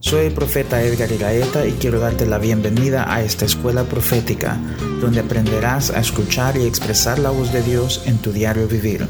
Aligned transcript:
Soy 0.00 0.26
el 0.26 0.32
profeta 0.32 0.80
Edgar 0.80 1.10
Iraeta 1.10 1.66
y 1.66 1.72
quiero 1.72 1.98
darte 1.98 2.24
la 2.24 2.38
bienvenida 2.38 3.12
a 3.12 3.24
esta 3.24 3.44
escuela 3.44 3.82
profética, 3.82 4.56
donde 5.00 5.18
aprenderás 5.18 5.90
a 5.90 5.98
escuchar 5.98 6.56
y 6.56 6.66
expresar 6.66 7.18
la 7.18 7.30
voz 7.30 7.52
de 7.52 7.62
Dios 7.62 8.04
en 8.06 8.18
tu 8.18 8.30
diario 8.30 8.68
vivir. 8.68 9.08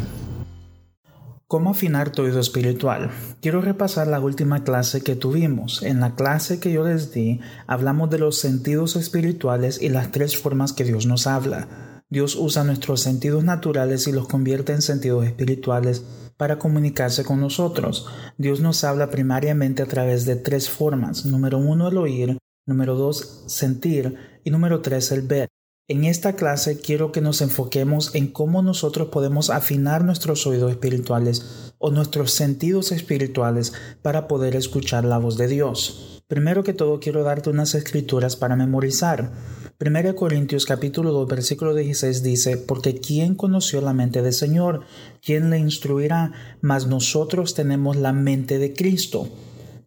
¿Cómo 1.46 1.71
afinar 1.71 2.11
tu 2.11 2.22
oído 2.22 2.40
espiritual? 2.40 3.11
Quiero 3.43 3.61
repasar 3.61 4.06
la 4.06 4.19
última 4.19 4.64
clase 4.64 5.03
que 5.03 5.14
tuvimos. 5.14 5.82
En 5.82 6.01
la 6.01 6.14
clase 6.14 6.59
que 6.59 6.72
yo 6.72 6.84
les 6.84 7.12
di, 7.12 7.41
hablamos 7.66 8.09
de 8.09 8.18
los 8.18 8.39
sentidos 8.39 8.96
espirituales 8.96 9.82
y 9.82 9.91
las 9.91 10.11
tres 10.11 10.39
formas 10.39 10.73
que 10.73 10.84
Dios 10.84 11.05
nos 11.05 11.27
habla. 11.27 12.02
Dios 12.09 12.34
usa 12.34 12.64
nuestros 12.64 13.02
sentidos 13.02 13.45
naturales 13.45 14.07
y 14.09 14.12
los 14.12 14.27
convierte 14.27 14.73
en 14.73 14.80
sentidos 14.80 15.27
espirituales 15.27 16.02
para 16.39 16.59
comunicarse 16.59 17.25
con 17.25 17.41
nosotros. 17.41 18.07
Dios 18.39 18.61
nos 18.61 18.84
habla 18.84 19.11
primariamente 19.11 19.82
a 19.82 19.86
través 19.86 20.25
de 20.25 20.36
tres 20.36 20.71
formas. 20.71 21.27
Número 21.27 21.59
uno, 21.59 21.89
el 21.89 21.98
oír. 21.98 22.39
Número 22.64 22.95
dos, 22.95 23.45
sentir. 23.49 24.40
Y 24.45 24.50
número 24.50 24.81
tres, 24.81 25.12
el 25.12 25.22
ver. 25.22 25.48
En 25.90 26.04
esta 26.04 26.36
clase 26.36 26.78
quiero 26.78 27.12
que 27.12 27.22
nos 27.22 27.40
enfoquemos 27.40 28.14
en 28.14 28.26
cómo 28.26 28.60
nosotros 28.60 29.08
podemos 29.08 29.48
afinar 29.48 30.04
nuestros 30.04 30.46
oídos 30.46 30.70
espirituales 30.70 31.72
o 31.78 31.90
nuestros 31.90 32.33
sentidos 32.33 32.92
espirituales 32.92 33.72
para 34.02 34.28
poder 34.28 34.55
escuchar 34.55 35.06
la 35.06 35.16
voz 35.16 35.38
de 35.38 35.48
Dios. 35.48 36.22
Primero 36.28 36.62
que 36.62 36.74
todo 36.74 37.00
quiero 37.00 37.22
darte 37.22 37.48
unas 37.48 37.74
escrituras 37.74 38.36
para 38.36 38.55
memorizar. 38.55 39.33
1 39.80 40.14
Corintios 40.14 40.66
capítulo 40.66 41.11
2 41.12 41.27
versículo 41.27 41.74
16 41.74 42.22
dice, 42.22 42.58
porque 42.58 43.00
¿quién 43.00 43.34
conoció 43.34 43.80
la 43.80 43.94
mente 43.94 44.20
del 44.20 44.34
Señor? 44.34 44.83
¿Quién 45.25 45.48
le 45.48 45.58
instruirá? 45.58 46.33
Mas 46.61 46.86
nosotros 46.86 47.55
tenemos 47.55 47.97
la 47.97 48.12
mente 48.12 48.58
de 48.58 48.75
Cristo. 48.75 49.30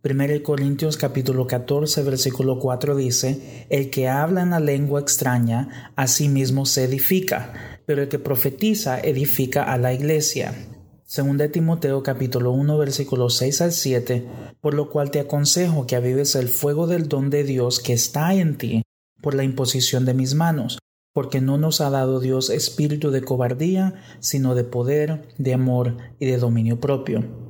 1 0.04 0.42
Corintios 0.42 0.98
capítulo 0.98 1.46
14 1.46 2.02
versículo 2.02 2.58
4 2.58 2.96
dice, 2.96 3.68
el 3.70 3.92
que 3.92 4.10
habla 4.10 4.42
en 4.42 4.50
la 4.50 4.60
lengua 4.60 5.00
extraña, 5.00 5.94
a 5.96 6.08
sí 6.08 6.28
mismo 6.28 6.66
se 6.66 6.86
edifica, 6.86 7.54
pero 7.86 8.02
el 8.02 8.10
que 8.10 8.18
profetiza 8.18 9.00
edifica 9.00 9.62
a 9.62 9.78
la 9.78 9.94
iglesia. 9.94 10.56
Según 11.04 11.38
de 11.38 11.50
Timoteo 11.50 12.02
capítulo 12.02 12.52
1 12.52 12.80
versículo 12.80 13.30
6 13.30 13.62
al 13.62 13.72
7, 13.74 14.28
por 14.60 14.74
lo 14.74 14.90
cual 14.90 15.12
te 15.12 15.20
aconsejo 15.20 15.86
que 15.86 15.96
avives 15.96 16.34
el 16.34 16.48
fuego 16.48 16.88
del 16.88 17.08
don 17.08 17.30
de 17.30 17.44
Dios 17.44 17.80
que 17.80 17.94
está 17.94 18.34
en 18.34 18.58
ti 18.58 18.82
por 19.22 19.36
la 19.36 19.44
imposición 19.44 20.06
de 20.06 20.16
mis 20.16 20.34
manos, 20.34 20.80
porque 21.14 21.42
no 21.42 21.60
nos 21.60 21.80
ha 21.80 21.92
dado 21.92 22.20
Dios 22.20 22.50
espíritu 22.50 23.12
de 23.12 23.22
cobardía, 23.22 24.02
sino 24.20 24.56
de 24.56 24.64
poder, 24.64 25.28
de 25.38 25.54
amor 25.54 25.98
y 26.18 26.26
de 26.26 26.38
dominio 26.38 26.80
propio. 26.80 27.41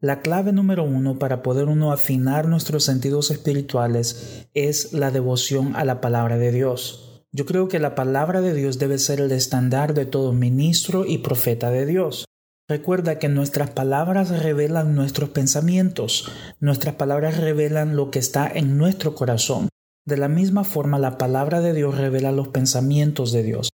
La 0.00 0.20
clave 0.20 0.52
número 0.52 0.84
uno 0.84 1.18
para 1.18 1.42
poder 1.42 1.66
uno 1.66 1.92
afinar 1.92 2.48
nuestros 2.48 2.84
sentidos 2.84 3.30
espirituales 3.30 4.46
es 4.54 4.92
la 4.92 5.10
devoción 5.10 5.74
a 5.74 5.84
la 5.84 6.00
palabra 6.00 6.36
de 6.38 6.52
Dios. 6.52 7.24
Yo 7.32 7.46
creo 7.46 7.68
que 7.68 7.78
la 7.78 7.94
palabra 7.94 8.40
de 8.40 8.54
Dios 8.54 8.78
debe 8.78 8.98
ser 8.98 9.20
el 9.20 9.32
estándar 9.32 9.94
de 9.94 10.06
todo 10.06 10.32
ministro 10.32 11.04
y 11.06 11.18
profeta 11.18 11.70
de 11.70 11.86
Dios. 11.86 12.26
Recuerda 12.68 13.18
que 13.18 13.28
nuestras 13.28 13.70
palabras 13.70 14.42
revelan 14.42 14.94
nuestros 14.94 15.30
pensamientos, 15.30 16.30
nuestras 16.60 16.96
palabras 16.96 17.38
revelan 17.38 17.96
lo 17.96 18.10
que 18.10 18.18
está 18.18 18.46
en 18.48 18.76
nuestro 18.76 19.14
corazón. 19.14 19.68
De 20.04 20.16
la 20.16 20.28
misma 20.28 20.64
forma, 20.64 20.98
la 20.98 21.18
palabra 21.18 21.60
de 21.60 21.72
Dios 21.72 21.96
revela 21.96 22.32
los 22.32 22.48
pensamientos 22.48 23.32
de 23.32 23.42
Dios 23.42 23.70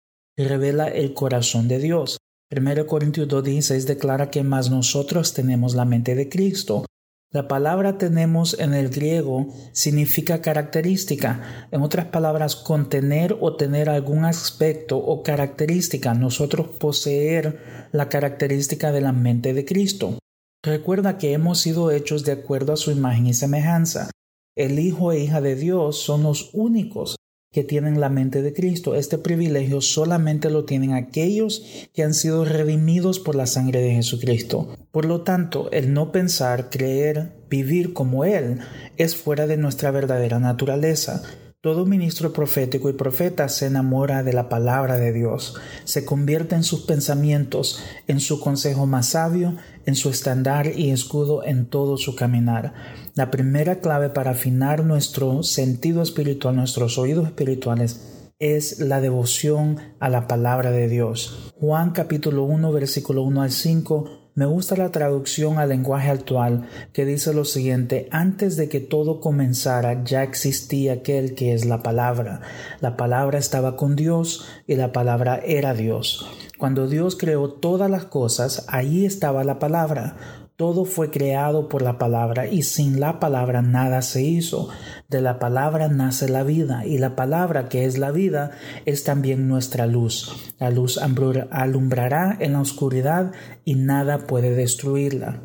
revela 0.44 0.88
el 0.88 1.14
corazón 1.14 1.68
de 1.68 1.78
Dios. 1.78 2.18
1 2.52 2.86
Corintios 2.88 3.28
2.16 3.28 3.84
declara 3.84 4.28
que 4.28 4.42
más 4.42 4.70
nosotros 4.70 5.34
tenemos 5.34 5.76
la 5.76 5.84
mente 5.84 6.16
de 6.16 6.28
Cristo. 6.28 6.84
La 7.30 7.46
palabra 7.46 7.96
tenemos 7.96 8.58
en 8.58 8.74
el 8.74 8.88
griego 8.88 9.54
significa 9.72 10.42
característica. 10.42 11.68
En 11.70 11.82
otras 11.82 12.06
palabras, 12.06 12.56
contener 12.56 13.36
o 13.40 13.54
tener 13.54 13.88
algún 13.88 14.24
aspecto 14.24 14.98
o 14.98 15.22
característica. 15.22 16.12
Nosotros 16.12 16.66
poseer 16.80 17.88
la 17.92 18.08
característica 18.08 18.90
de 18.90 19.00
la 19.00 19.12
mente 19.12 19.54
de 19.54 19.64
Cristo. 19.64 20.18
Recuerda 20.64 21.18
que 21.18 21.32
hemos 21.32 21.60
sido 21.60 21.92
hechos 21.92 22.24
de 22.24 22.32
acuerdo 22.32 22.72
a 22.72 22.76
su 22.76 22.90
imagen 22.90 23.28
y 23.28 23.34
semejanza. 23.34 24.10
El 24.56 24.80
Hijo 24.80 25.12
e 25.12 25.20
hija 25.20 25.40
de 25.40 25.54
Dios 25.54 26.00
son 26.00 26.24
los 26.24 26.50
únicos 26.52 27.14
que 27.52 27.64
tienen 27.64 28.00
la 28.00 28.08
mente 28.08 28.42
de 28.42 28.52
Cristo. 28.52 28.94
Este 28.94 29.18
privilegio 29.18 29.80
solamente 29.80 30.50
lo 30.50 30.64
tienen 30.64 30.92
aquellos 30.92 31.88
que 31.92 32.02
han 32.02 32.14
sido 32.14 32.44
redimidos 32.44 33.18
por 33.18 33.34
la 33.34 33.46
sangre 33.46 33.80
de 33.80 33.94
Jesucristo. 33.94 34.68
Por 34.92 35.04
lo 35.04 35.22
tanto, 35.22 35.70
el 35.72 35.92
no 35.92 36.12
pensar, 36.12 36.70
creer, 36.70 37.32
vivir 37.48 37.92
como 37.92 38.24
Él 38.24 38.60
es 38.96 39.16
fuera 39.16 39.46
de 39.46 39.56
nuestra 39.56 39.90
verdadera 39.90 40.38
naturaleza. 40.38 41.22
Todo 41.62 41.84
ministro 41.84 42.32
profético 42.32 42.88
y 42.88 42.94
profeta 42.94 43.46
se 43.50 43.66
enamora 43.66 44.22
de 44.22 44.32
la 44.32 44.48
palabra 44.48 44.96
de 44.96 45.12
Dios, 45.12 45.60
se 45.84 46.06
convierte 46.06 46.54
en 46.54 46.62
sus 46.62 46.86
pensamientos, 46.86 47.84
en 48.06 48.20
su 48.20 48.40
consejo 48.40 48.86
más 48.86 49.10
sabio, 49.10 49.56
en 49.84 49.94
su 49.94 50.08
estándar 50.08 50.68
y 50.74 50.88
escudo 50.88 51.44
en 51.44 51.66
todo 51.66 51.98
su 51.98 52.16
caminar. 52.16 52.72
La 53.14 53.30
primera 53.30 53.80
clave 53.80 54.08
para 54.08 54.30
afinar 54.30 54.86
nuestro 54.86 55.42
sentido 55.42 56.00
espiritual, 56.00 56.56
nuestros 56.56 56.96
oídos 56.96 57.26
espirituales, 57.26 58.30
es 58.38 58.78
la 58.78 59.02
devoción 59.02 59.80
a 59.98 60.08
la 60.08 60.26
palabra 60.28 60.70
de 60.70 60.88
Dios. 60.88 61.52
Juan 61.60 61.90
capítulo 61.90 62.44
1 62.44 62.72
versículo 62.72 63.20
1 63.20 63.42
al 63.42 63.50
5 63.50 64.19
me 64.40 64.46
gusta 64.46 64.74
la 64.74 64.90
traducción 64.90 65.58
al 65.58 65.68
lenguaje 65.68 66.08
actual 66.08 66.66
que 66.94 67.04
dice 67.04 67.34
lo 67.34 67.44
siguiente, 67.44 68.08
antes 68.10 68.56
de 68.56 68.70
que 68.70 68.80
todo 68.80 69.20
comenzara 69.20 70.02
ya 70.02 70.22
existía 70.22 70.94
aquel 70.94 71.34
que 71.34 71.52
es 71.52 71.66
la 71.66 71.82
palabra. 71.82 72.40
La 72.80 72.96
palabra 72.96 73.38
estaba 73.38 73.76
con 73.76 73.96
Dios 73.96 74.46
y 74.66 74.76
la 74.76 74.92
palabra 74.92 75.42
era 75.44 75.74
Dios. 75.74 76.26
Cuando 76.56 76.88
Dios 76.88 77.16
creó 77.16 77.50
todas 77.50 77.90
las 77.90 78.06
cosas, 78.06 78.64
ahí 78.68 79.04
estaba 79.04 79.44
la 79.44 79.58
palabra. 79.58 80.16
Todo 80.60 80.84
fue 80.84 81.08
creado 81.08 81.70
por 81.70 81.80
la 81.80 81.96
palabra 81.96 82.46
y 82.46 82.64
sin 82.64 83.00
la 83.00 83.18
palabra 83.18 83.62
nada 83.62 84.02
se 84.02 84.22
hizo. 84.22 84.68
De 85.08 85.22
la 85.22 85.38
palabra 85.38 85.88
nace 85.88 86.28
la 86.28 86.42
vida 86.42 86.84
y 86.84 86.98
la 86.98 87.16
palabra 87.16 87.70
que 87.70 87.86
es 87.86 87.96
la 87.96 88.10
vida 88.10 88.50
es 88.84 89.02
también 89.02 89.48
nuestra 89.48 89.86
luz. 89.86 90.52
La 90.58 90.68
luz 90.68 90.98
alumbrará 90.98 92.36
en 92.40 92.52
la 92.52 92.60
oscuridad 92.60 93.32
y 93.64 93.76
nada 93.76 94.26
puede 94.26 94.54
destruirla. 94.54 95.40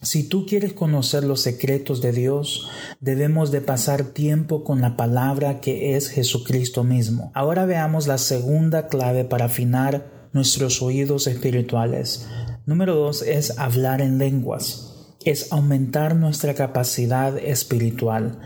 Si 0.00 0.26
tú 0.26 0.46
quieres 0.46 0.72
conocer 0.72 1.22
los 1.24 1.42
secretos 1.42 2.00
de 2.00 2.12
Dios, 2.12 2.70
debemos 2.98 3.50
de 3.50 3.60
pasar 3.60 4.04
tiempo 4.04 4.64
con 4.64 4.80
la 4.80 4.96
palabra 4.96 5.60
que 5.60 5.96
es 5.96 6.08
Jesucristo 6.08 6.82
mismo. 6.82 7.30
Ahora 7.34 7.66
veamos 7.66 8.06
la 8.06 8.16
segunda 8.16 8.88
clave 8.88 9.26
para 9.26 9.44
afinar 9.44 10.30
nuestros 10.32 10.80
oídos 10.80 11.26
espirituales. 11.26 12.26
Número 12.66 12.96
dos 12.96 13.22
es 13.22 13.60
hablar 13.60 14.00
en 14.00 14.18
lenguas, 14.18 15.14
es 15.24 15.52
aumentar 15.52 16.16
nuestra 16.16 16.54
capacidad 16.54 17.38
espiritual. 17.38 18.40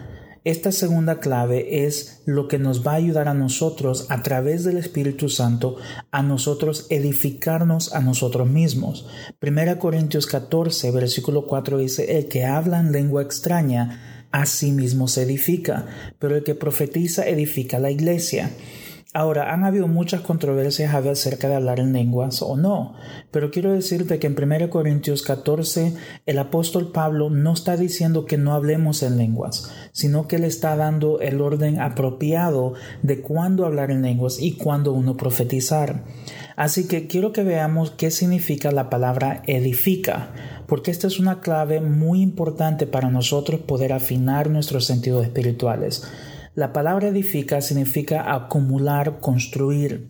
Esta 0.45 0.73
segunda 0.73 1.21
clave 1.21 1.87
es 1.87 2.21
lo 2.27 2.47
que 2.47 2.59
nos 2.59 2.87
va 2.87 2.93
a 2.93 2.97
ayudar 2.97 3.29
a 3.29 3.35
nosotros 3.35 4.09
a 4.11 4.23
través 4.23 4.63
del 4.65 4.77
Espíritu 4.77 5.31
Santo 5.31 5.77
a 6.11 6.23
nosotros 6.23 6.87
edificarnos 6.91 7.95
a 7.95 8.01
nosotros 8.01 8.47
mismos. 8.47 9.09
1 9.41 9.79
Corintios 9.79 10.27
14 10.27 10.91
versículo 10.91 11.47
4 11.47 11.79
dice, 11.79 12.19
el 12.19 12.29
que 12.29 12.45
habla 12.45 12.79
en 12.79 12.93
lengua 12.93 13.23
extraña 13.23 14.27
a 14.33 14.45
sí 14.45 14.71
mismo 14.73 15.09
se 15.09 15.23
edifica, 15.23 15.87
pero 16.19 16.37
el 16.37 16.45
que 16.45 16.55
profetiza 16.55 17.27
edifica 17.27 17.79
la 17.79 17.91
iglesia. 17.91 18.51
Ahora, 19.13 19.53
han 19.53 19.65
habido 19.65 19.89
muchas 19.89 20.21
controversias 20.21 20.95
acerca 20.95 21.49
de 21.49 21.57
hablar 21.57 21.81
en 21.81 21.93
lenguas 21.93 22.43
o 22.43 22.57
no, 22.57 22.95
pero 23.33 23.51
quiero 23.51 23.73
decirte 23.73 24.21
que 24.21 24.29
en 24.29 24.37
1 24.41 24.71
Corintios 24.71 25.23
14 25.23 25.95
el 26.27 26.39
apóstol 26.39 26.93
Pablo 26.93 27.29
no 27.29 27.53
está 27.53 27.77
diciendo 27.77 28.25
que 28.25 28.39
no 28.39 28.55
hablemos 28.55 29.03
en 29.03 29.19
lenguas, 29.19 29.69
sino 29.91 30.29
que 30.29 30.39
le 30.39 30.47
está 30.47 30.77
dando 30.77 31.21
el 31.21 31.41
orden 31.41 31.81
apropiado 31.81 32.75
de 33.03 33.21
cuándo 33.21 33.67
hablar 33.67 33.91
en 33.91 34.03
lenguas 34.03 34.41
y 34.41 34.53
cuándo 34.53 34.93
uno 34.93 35.17
profetizar. 35.17 36.05
Así 36.55 36.87
que 36.87 37.09
quiero 37.09 37.33
que 37.33 37.43
veamos 37.43 37.91
qué 37.91 38.13
significa 38.13 38.71
la 38.71 38.91
palabra 38.91 39.43
edifica, 39.49 40.31
porque 40.69 40.93
esta 40.93 41.09
es 41.09 41.19
una 41.19 41.41
clave 41.41 41.81
muy 41.81 42.23
importante 42.23 42.87
para 42.87 43.11
nosotros 43.11 43.59
poder 43.63 43.93
afinar 43.93 44.51
nuestros 44.51 44.85
sentidos 44.85 45.25
espirituales. 45.25 46.05
La 46.55 46.73
palabra 46.73 47.09
edifica 47.09 47.61
significa 47.61 48.35
acumular, 48.35 49.21
construir. 49.21 50.09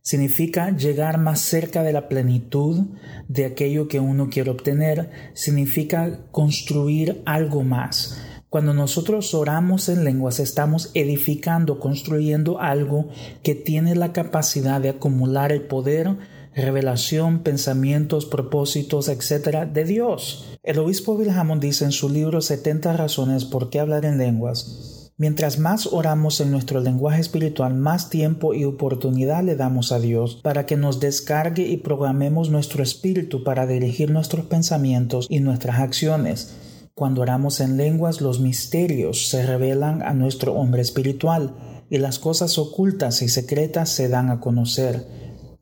Significa 0.00 0.74
llegar 0.74 1.18
más 1.18 1.40
cerca 1.40 1.82
de 1.82 1.92
la 1.92 2.08
plenitud 2.08 2.86
de 3.28 3.44
aquello 3.44 3.86
que 3.86 4.00
uno 4.00 4.30
quiere 4.30 4.50
obtener. 4.50 5.10
Significa 5.34 6.20
construir 6.30 7.22
algo 7.26 7.64
más. 7.64 8.18
Cuando 8.48 8.72
nosotros 8.72 9.34
oramos 9.34 9.90
en 9.90 10.04
lenguas 10.04 10.40
estamos 10.40 10.90
edificando, 10.94 11.80
construyendo 11.80 12.60
algo 12.60 13.08
que 13.42 13.54
tiene 13.54 13.94
la 13.94 14.12
capacidad 14.12 14.80
de 14.80 14.88
acumular 14.88 15.52
el 15.52 15.62
poder 15.62 16.16
revelación, 16.54 17.40
pensamientos, 17.40 18.26
propósitos, 18.26 19.08
etc. 19.08 19.66
de 19.66 19.84
Dios. 19.84 20.56
El 20.62 20.78
obispo 20.78 21.16
Bill 21.16 21.30
Hammond 21.30 21.60
dice 21.60 21.84
en 21.84 21.92
su 21.92 22.08
libro 22.08 22.40
70 22.40 22.96
razones 22.96 23.44
por 23.44 23.70
qué 23.70 23.80
hablar 23.80 24.04
en 24.04 24.18
lenguas, 24.18 24.93
Mientras 25.16 25.60
más 25.60 25.86
oramos 25.86 26.40
en 26.40 26.50
nuestro 26.50 26.80
lenguaje 26.80 27.20
espiritual, 27.20 27.72
más 27.72 28.10
tiempo 28.10 28.52
y 28.52 28.64
oportunidad 28.64 29.44
le 29.44 29.54
damos 29.54 29.92
a 29.92 30.00
Dios 30.00 30.40
para 30.42 30.66
que 30.66 30.76
nos 30.76 30.98
descargue 30.98 31.68
y 31.68 31.76
programemos 31.76 32.50
nuestro 32.50 32.82
espíritu 32.82 33.44
para 33.44 33.64
dirigir 33.64 34.10
nuestros 34.10 34.46
pensamientos 34.46 35.28
y 35.30 35.38
nuestras 35.38 35.78
acciones. 35.78 36.56
Cuando 36.94 37.22
oramos 37.22 37.60
en 37.60 37.76
lenguas, 37.76 38.20
los 38.20 38.40
misterios 38.40 39.28
se 39.28 39.46
revelan 39.46 40.02
a 40.02 40.14
nuestro 40.14 40.54
hombre 40.54 40.82
espiritual 40.82 41.54
y 41.88 41.98
las 41.98 42.18
cosas 42.18 42.58
ocultas 42.58 43.22
y 43.22 43.28
secretas 43.28 43.90
se 43.90 44.08
dan 44.08 44.30
a 44.30 44.40
conocer. 44.40 45.06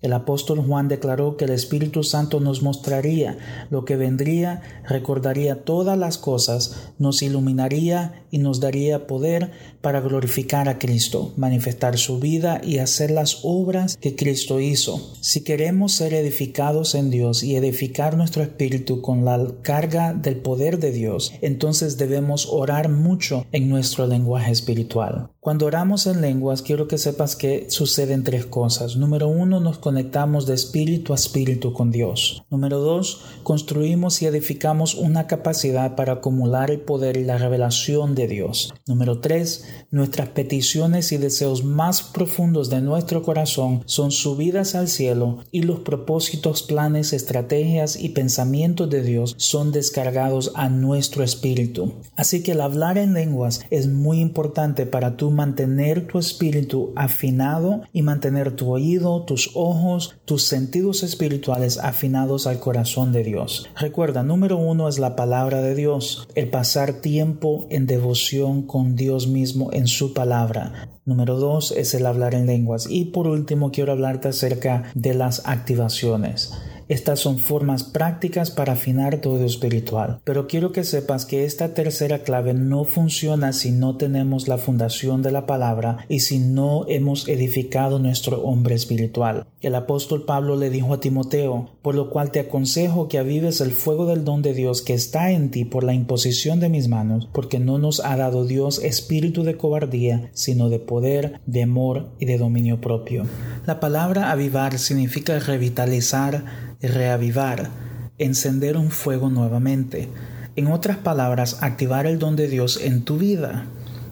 El 0.03 0.13
apóstol 0.13 0.61
Juan 0.67 0.89
declaró 0.89 1.37
que 1.37 1.45
el 1.45 1.53
Espíritu 1.53 2.03
Santo 2.03 2.41
nos 2.41 2.63
mostraría 2.63 3.39
lo 3.71 3.85
que 3.85 3.97
vendría, 3.97 4.61
recordaría 4.87 5.65
todas 5.65 5.97
las 5.97 6.19
cosas, 6.19 6.91
nos 6.99 7.23
iluminaría 7.23 8.25
y 8.33 8.39
nos 8.39 8.59
daría 8.59 9.07
poder 9.07 9.53
para 9.81 10.01
glorificar 10.01 10.69
a 10.69 10.79
Cristo, 10.79 11.33
manifestar 11.37 11.99
su 11.99 12.19
vida 12.19 12.61
y 12.65 12.79
hacer 12.79 13.11
las 13.13 13.41
obras 13.45 13.97
que 13.97 14.17
Cristo 14.17 14.61
hizo. 14.61 15.15
Si 15.21 15.45
queremos 15.45 15.93
ser 15.93 16.15
edificados 16.15 16.95
en 16.95 17.11
Dios 17.11 17.45
y 17.45 17.57
edificar 17.57 18.17
nuestro 18.17 18.43
espíritu 18.43 19.03
con 19.03 19.25
la 19.25 19.39
carga 19.63 20.15
del 20.15 20.37
poder 20.37 20.79
de 20.79 20.91
Dios, 20.91 21.33
entonces 21.43 21.97
debemos 21.97 22.49
orar 22.51 22.89
mucho 22.89 23.47
en 23.53 23.69
nuestro 23.69 24.07
lenguaje 24.07 24.51
espiritual. 24.51 25.31
Cuando 25.41 25.67
oramos 25.67 26.07
en 26.07 26.21
lenguas, 26.21 26.63
quiero 26.63 26.87
que 26.87 26.99
sepas 26.99 27.35
que 27.35 27.67
suceden 27.69 28.23
tres 28.23 28.47
cosas. 28.47 28.97
Número 28.97 29.27
uno, 29.27 29.59
nos 29.59 29.79
conectamos 29.93 30.47
de 30.47 30.55
espíritu 30.55 31.13
a 31.13 31.17
espíritu 31.17 31.75
con 31.75 31.91
Dios. 31.91 32.45
Número 32.49 32.79
dos, 32.79 33.27
construimos 33.43 34.23
y 34.23 34.27
edificamos 34.27 34.95
una 34.95 35.27
capacidad 35.27 35.97
para 35.97 36.15
acumular 36.15 36.71
el 36.71 36.81
poder 36.81 37.19
y 37.19 37.25
la 37.25 37.37
revelación 37.37 38.15
de 38.15 38.27
Dios. 38.27 38.73
Número 38.87 39.21
tres, 39.21 39.67
nuestras 39.91 40.31
peticiones 40.31 41.13
y 41.13 41.19
deseos 41.19 41.63
más 41.63 42.03
profundos 42.03 42.71
de 42.71 42.81
nuestro 42.81 43.23
corazón 43.23 43.83
son 43.85 44.13
subidas 44.13 44.75
al 44.75 44.89
cielo 44.89 45.41
y 45.51 45.61
los 45.61 45.81
propósitos, 45.81 46.63
planes, 46.63 47.13
estrategias 47.13 48.01
y 48.01 48.09
pensamientos 48.09 48.89
de 48.89 49.03
Dios 49.03 49.35
son 49.37 49.73
descargados 49.73 50.53
a 50.55 50.71
nuestro 50.71 51.23
espíritu. 51.23 51.93
Así 52.17 52.43
que 52.43 52.53
el 52.53 52.63
hablar 52.63 52.97
en 52.97 53.13
lenguas 53.13 53.61
es 53.69 53.89
muy 53.89 54.21
importante 54.21 54.87
para 54.87 55.19
tu 55.19 55.31
mantener 55.31 56.07
tu 56.07 56.19
espíritu 56.19 56.95
afinado 56.97 57.83
y 57.93 58.01
mantener 58.01 58.57
tu 58.57 58.71
oído, 58.71 59.25
tus 59.25 59.51
ojos, 59.53 59.82
tus 60.25 60.45
sentidos 60.45 61.03
espirituales 61.03 61.79
afinados 61.79 62.47
al 62.47 62.61
corazón 62.61 63.13
de 63.13 63.25
Dios. 63.25 63.69
Recuerda, 63.77 64.23
número 64.23 64.57
uno 64.57 64.89
es 64.89 64.99
la 64.99 65.17
palabra 65.17 65.61
de 65.61 65.75
Dios, 65.75 66.29
el 66.35 66.51
pasar 66.51 66.95
tiempo 66.95 67.67
en 67.71 67.87
devoción 67.87 68.63
con 68.63 68.97
Dios 68.97 69.27
mismo 69.27 69.73
en 69.73 69.87
su 69.87 70.15
palabra. 70.15 70.89
Número 71.05 71.37
dos 71.37 71.73
es 71.73 71.95
el 71.95 72.07
hablar 72.07 72.35
en 72.35 72.47
lenguas. 72.47 72.87
Y 72.89 73.07
por 73.07 73.27
último 73.27 73.73
quiero 73.73 73.93
hablarte 73.93 74.29
acerca 74.29 74.85
de 74.95 75.15
las 75.15 75.43
activaciones. 75.47 76.53
Estas 76.93 77.21
son 77.21 77.39
formas 77.39 77.85
prácticas 77.85 78.51
para 78.51 78.75
afinar 78.75 79.23
todo 79.23 79.47
espiritual. 79.47 80.21
Pero 80.25 80.47
quiero 80.47 80.73
que 80.73 80.85
sepas 80.85 81.25
que 81.25 81.47
esta 81.47 81.73
tercera 81.73 82.19
clave 82.19 82.53
no 82.53 82.85
funciona 82.85 83.55
si 83.55 83.71
no 83.71 83.97
tenemos 83.97 84.47
la 84.47 84.59
fundación 84.59 85.23
de 85.23 85.33
la 85.33 85.47
palabra 85.47 86.05
y 86.11 86.21
si 86.21 86.39
no 86.39 86.85
hemos 86.89 87.29
edificado 87.29 87.99
nuestro 87.99 88.43
hombre 88.43 88.75
espiritual. 88.75 89.47
El 89.63 89.75
apóstol 89.75 90.27
Pablo 90.27 90.55
le 90.57 90.69
dijo 90.69 90.93
a 90.93 91.01
Timoteo, 91.01 91.71
por 91.81 91.95
lo 91.95 92.11
cual 92.11 92.31
te 92.31 92.41
aconsejo 92.41 93.09
que 93.09 93.19
avives 93.19 93.63
el 93.63 93.71
fuego 93.71 94.05
del 94.05 94.25
don 94.25 94.43
de 94.43 94.53
Dios 94.53 94.83
que 94.83 94.93
está 94.93 95.31
en 95.31 95.51
ti 95.51 95.65
por 95.65 95.85
la 95.85 95.95
imposición 95.95 96.61
de 96.61 96.69
mis 96.69 96.89
manos, 96.89 97.27
porque 97.33 97.59
no 97.59 97.79
nos 97.79 98.05
ha 98.05 98.19
dado 98.19 98.45
Dios 98.45 98.85
espíritu 98.85 99.45
de 99.45 99.57
cobardía, 99.57 100.29
sino 100.35 100.69
de 100.69 100.79
poder, 100.79 101.41
de 101.47 101.63
amor 101.63 102.11
y 102.19 102.27
de 102.27 102.37
dominio 102.37 102.83
propio. 102.83 103.25
La 103.65 103.81
palabra 103.81 104.31
avivar 104.31 104.79
significa 104.79 105.39
revitalizar, 105.39 106.73
reavivar, 106.83 107.71
encender 108.19 108.77
un 108.77 108.91
fuego 108.91 109.31
nuevamente. 109.31 110.09
En 110.57 110.67
otras 110.67 110.99
palabras, 110.99 111.59
activar 111.63 112.07
el 112.07 112.19
don 112.19 112.37
de 112.37 112.49
Dios 112.49 112.79
en 112.83 113.05
tu 113.05 113.19
vida. 113.19 113.67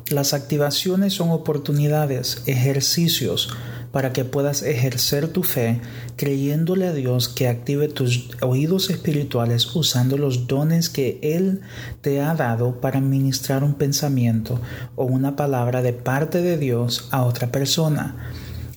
Las 0.09 0.35
activaciones 0.35 1.13
son 1.13 1.31
oportunidades, 1.31 2.43
ejercicios, 2.47 3.51
para 3.93 4.13
que 4.13 4.25
puedas 4.25 4.63
ejercer 4.63 5.29
tu 5.29 5.43
fe 5.43 5.81
creyéndole 6.17 6.87
a 6.87 6.93
Dios 6.93 7.29
que 7.29 7.49
active 7.49 7.89
tus 7.89 8.29
oídos 8.41 8.91
espirituales 8.91 9.75
usando 9.75 10.17
los 10.17 10.47
dones 10.47 10.91
que 10.91 11.19
Él 11.23 11.61
te 12.01 12.21
ha 12.21 12.35
dado 12.35 12.81
para 12.81 13.01
ministrar 13.01 13.65
un 13.65 13.75
pensamiento 13.75 14.61
o 14.97 15.05
una 15.05 15.35
palabra 15.35 15.83
de 15.83 15.93
parte 15.93 16.41
de 16.41 16.57
Dios 16.57 17.09
a 17.11 17.23
otra 17.25 17.51
persona. 17.51 18.17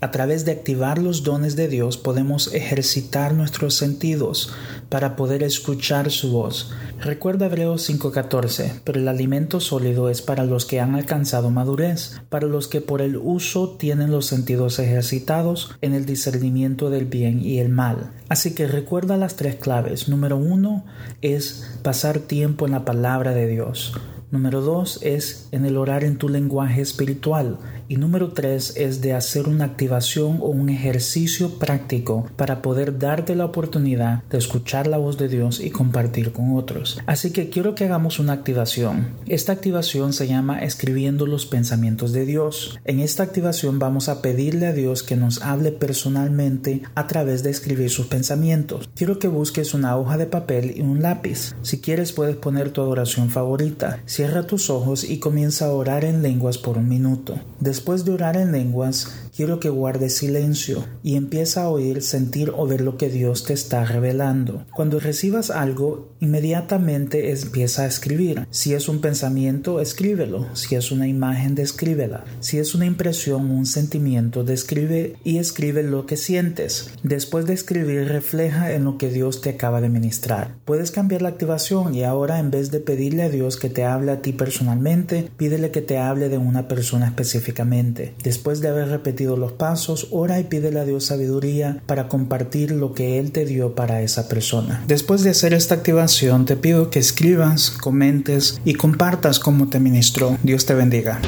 A 0.03 0.11
través 0.11 0.43
de 0.43 0.51
activar 0.51 0.97
los 0.97 1.23
dones 1.23 1.55
de 1.55 1.69
Dios 1.69 1.95
podemos 1.95 2.53
ejercitar 2.53 3.33
nuestros 3.33 3.75
sentidos 3.75 4.51
para 4.89 5.15
poder 5.15 5.43
escuchar 5.43 6.11
su 6.11 6.29
voz. 6.33 6.73
Recuerda 6.99 7.45
Hebreos 7.45 7.89
5:14, 7.89 8.81
pero 8.83 8.99
el 8.99 9.07
alimento 9.07 9.61
sólido 9.61 10.09
es 10.09 10.21
para 10.21 10.43
los 10.43 10.65
que 10.65 10.81
han 10.81 10.95
alcanzado 10.95 11.51
madurez, 11.51 12.19
para 12.27 12.47
los 12.47 12.67
que 12.67 12.81
por 12.81 13.01
el 13.01 13.15
uso 13.15 13.77
tienen 13.77 14.11
los 14.11 14.25
sentidos 14.25 14.77
ejercitados 14.77 15.71
en 15.79 15.93
el 15.93 16.05
discernimiento 16.05 16.89
del 16.89 17.05
bien 17.05 17.39
y 17.39 17.59
el 17.59 17.69
mal. 17.69 18.11
Así 18.27 18.53
que 18.53 18.67
recuerda 18.67 19.15
las 19.15 19.37
tres 19.37 19.55
claves. 19.55 20.09
Número 20.09 20.35
uno 20.35 20.83
es 21.21 21.79
pasar 21.81 22.19
tiempo 22.19 22.65
en 22.65 22.73
la 22.73 22.83
palabra 22.83 23.33
de 23.33 23.47
Dios. 23.47 23.93
Número 24.33 24.61
dos 24.61 24.97
es 25.03 25.47
en 25.51 25.63
el 25.63 25.77
orar 25.77 26.03
en 26.03 26.17
tu 26.17 26.27
lenguaje 26.27 26.81
espiritual. 26.81 27.59
Y 27.87 27.97
número 27.97 28.31
tres 28.31 28.73
es 28.77 28.99
de 28.99 29.13
hacer 29.13 29.47
una 29.47 29.65
activación 29.65 30.39
o 30.41 30.47
un 30.47 30.69
ejercicio 30.69 31.59
práctico 31.59 32.25
para 32.35 32.63
poder 32.63 32.97
darte 32.97 33.35
la 33.35 33.45
oportunidad 33.45 34.23
de 34.31 34.39
escuchar 34.39 34.87
la 34.87 34.97
voz 34.97 35.19
de 35.19 35.27
Dios 35.27 35.59
y 35.59 35.69
compartir 35.69 36.31
con 36.31 36.55
otros. 36.55 36.99
Así 37.05 37.29
que 37.29 37.49
quiero 37.49 37.75
que 37.75 37.85
hagamos 37.85 38.17
una 38.17 38.33
activación. 38.33 39.09
Esta 39.27 39.51
activación 39.51 40.13
se 40.13 40.27
llama 40.27 40.63
escribiendo 40.63 41.27
los 41.27 41.45
pensamientos 41.45 42.11
de 42.11 42.25
Dios. 42.25 42.79
En 42.85 43.01
esta 43.01 43.21
activación 43.21 43.77
vamos 43.77 44.09
a 44.09 44.23
pedirle 44.23 44.65
a 44.65 44.73
Dios 44.73 45.03
que 45.03 45.15
nos 45.15 45.43
hable 45.43 45.71
personalmente 45.71 46.81
a 46.95 47.05
través 47.05 47.43
de 47.43 47.51
escribir 47.51 47.91
sus 47.91 48.07
pensamientos. 48.07 48.89
Quiero 48.95 49.19
que 49.19 49.27
busques 49.27 49.75
una 49.75 49.95
hoja 49.95 50.17
de 50.17 50.25
papel 50.25 50.73
y 50.75 50.81
un 50.81 51.03
lápiz. 51.03 51.53
Si 51.61 51.81
quieres 51.81 52.13
puedes 52.13 52.37
poner 52.37 52.71
tu 52.71 52.81
adoración 52.81 53.29
favorita. 53.29 53.99
Cierra 54.23 54.47
tus 54.47 54.69
ojos 54.69 55.03
y 55.03 55.19
comienza 55.19 55.65
a 55.65 55.73
orar 55.73 56.05
en 56.05 56.23
lenguas 56.23 56.57
por 56.57 56.77
un 56.77 56.87
minuto. 56.87 57.37
Después 57.59 58.05
de 58.05 58.13
orar 58.13 58.37
en 58.37 58.53
lenguas, 58.53 59.13
quiero 59.35 59.59
que 59.59 59.69
guardes 59.69 60.15
silencio 60.15 60.85
y 61.01 61.15
empieza 61.15 61.63
a 61.63 61.69
oír, 61.69 62.01
sentir 62.01 62.51
o 62.55 62.67
ver 62.67 62.81
lo 62.81 62.97
que 62.97 63.09
Dios 63.09 63.45
te 63.45 63.53
está 63.53 63.83
revelando. 63.83 64.65
Cuando 64.73 64.99
recibas 64.99 65.49
algo, 65.49 66.13
inmediatamente 66.19 67.31
empieza 67.31 67.83
a 67.83 67.87
escribir. 67.87 68.47
Si 68.51 68.73
es 68.73 68.87
un 68.87 69.01
pensamiento, 69.01 69.79
escríbelo. 69.79 70.47
Si 70.55 70.75
es 70.75 70.91
una 70.91 71.07
imagen, 71.07 71.55
descríbela. 71.55 72.25
Si 72.39 72.59
es 72.59 72.75
una 72.75 72.85
impresión, 72.85 73.49
un 73.49 73.65
sentimiento, 73.65 74.43
describe 74.43 75.15
y 75.23 75.37
escribe 75.37 75.83
lo 75.83 76.05
que 76.05 76.17
sientes. 76.17 76.91
Después 77.03 77.45
de 77.45 77.53
escribir, 77.53 78.07
refleja 78.07 78.73
en 78.73 78.85
lo 78.85 78.97
que 78.97 79.09
Dios 79.09 79.41
te 79.41 79.49
acaba 79.49 79.81
de 79.81 79.89
ministrar. 79.89 80.55
Puedes 80.65 80.91
cambiar 80.91 81.21
la 81.21 81.29
activación 81.29 81.95
y 81.95 82.03
ahora 82.03 82.39
en 82.39 82.51
vez 82.51 82.71
de 82.71 82.79
pedirle 82.79 83.23
a 83.23 83.29
Dios 83.29 83.57
que 83.57 83.69
te 83.69 83.83
hable 83.83 84.11
a 84.11 84.21
ti 84.21 84.33
personalmente, 84.33 85.29
pídele 85.37 85.71
que 85.71 85.81
te 85.81 85.97
hable 85.97 86.29
de 86.29 86.37
una 86.37 86.67
persona 86.67 87.07
específicamente. 87.07 88.13
Después 88.23 88.61
de 88.61 88.69
haber 88.69 88.89
repetido 88.89 89.22
los 89.23 89.53
pasos, 89.53 90.07
ora 90.11 90.39
y 90.39 90.43
pídele 90.43 90.79
a 90.79 90.85
Dios 90.85 91.05
sabiduría 91.05 91.81
para 91.85 92.07
compartir 92.07 92.71
lo 92.71 92.93
que 92.93 93.19
Él 93.19 93.31
te 93.31 93.45
dio 93.45 93.75
para 93.75 94.01
esa 94.01 94.27
persona. 94.27 94.83
Después 94.87 95.23
de 95.23 95.31
hacer 95.31 95.53
esta 95.53 95.75
activación, 95.75 96.45
te 96.45 96.55
pido 96.55 96.89
que 96.89 96.99
escribas, 96.99 97.71
comentes 97.71 98.59
y 98.65 98.75
compartas 98.75 99.39
cómo 99.39 99.69
te 99.69 99.79
ministró. 99.79 100.37
Dios 100.43 100.65
te 100.65 100.73
bendiga. 100.73 101.19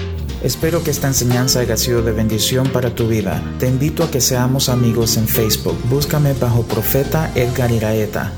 Espero 0.43 0.83
que 0.83 0.91
esta 0.91 1.07
enseñanza 1.07 1.61
haya 1.61 1.77
sido 1.77 2.03
de 2.03 2.11
bendición 2.11 2.69
para 2.69 2.93
tu 2.93 3.07
vida. 3.07 3.41
Te 3.59 3.67
invito 3.67 4.03
a 4.03 4.11
que 4.11 4.21
seamos 4.21 4.69
amigos 4.69 5.17
en 5.17 5.27
Facebook. 5.27 5.77
Búscame 5.89 6.33
bajo 6.33 6.61
Profeta 6.63 7.31
Edgar 7.35 7.71
Iraeta 7.71 8.31